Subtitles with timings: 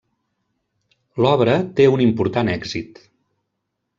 [1.25, 3.01] L'obra té un important èxit.